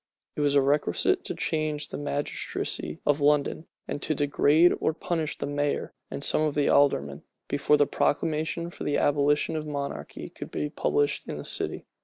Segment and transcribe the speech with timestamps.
[0.35, 4.97] It was requisite to change the magistracy of London, and to degrade, as well as
[4.99, 9.67] punish, the mayor and some of the aldermen, before the proclamation for the abolition of
[9.67, 11.85] monarchy could be published in the city.